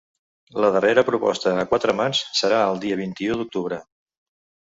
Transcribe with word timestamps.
La 0.63 0.69
darrera 0.75 1.03
proposta 1.09 1.51
a 1.63 1.65
quatre 1.73 1.93
mans 1.99 2.23
serà 2.41 2.63
el 2.71 2.81
dia 2.85 2.99
vint-i-u 3.03 3.39
d’octubre. 3.43 3.79